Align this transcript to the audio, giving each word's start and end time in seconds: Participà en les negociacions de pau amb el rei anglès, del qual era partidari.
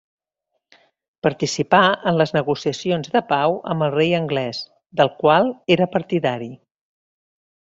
Participà 1.25 1.81
en 2.11 2.17
les 2.21 2.33
negociacions 2.37 3.13
de 3.17 3.21
pau 3.33 3.59
amb 3.75 3.87
el 3.89 3.93
rei 3.99 4.17
anglès, 4.23 4.63
del 5.03 5.13
qual 5.21 5.53
era 5.77 5.89
partidari. 5.99 6.51